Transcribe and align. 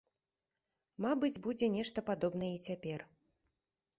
Мабыць, 1.05 1.41
будзе 1.47 1.69
нешта 1.75 2.03
падобнае 2.09 2.51
і 2.55 2.63
цяпер. 2.71 2.99